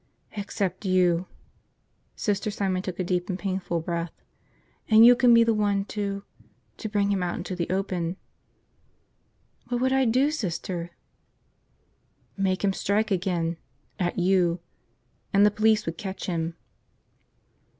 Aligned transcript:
"Except 0.31 0.83
you...." 0.83 1.27
Sister 2.25 2.49
Simon 2.49 2.81
took 2.81 2.97
a 2.99 3.03
deep 3.03 3.29
and 3.29 3.37
painful 3.37 3.81
breath. 3.81 4.23
"And 4.89 5.05
you 5.05 5.15
can 5.15 5.31
be 5.31 5.43
the 5.43 5.53
one 5.53 5.85
to– 5.93 6.23
to 6.77 6.89
bring 6.89 7.11
him 7.11 7.21
out 7.21 7.35
into 7.35 7.55
the 7.55 7.69
open." 7.69 8.17
"What 9.67 9.79
would 9.79 9.93
I 9.93 10.05
do, 10.05 10.31
Sister?" 10.31 10.89
"Make 12.35 12.63
him 12.63 12.73
strike 12.73 13.11
again. 13.11 13.57
At 13.99 14.17
you. 14.17 14.59
And 15.33 15.45
the 15.45 15.51
police 15.51 15.85
would 15.85 15.99
catch 15.99 16.25
him." 16.25 16.55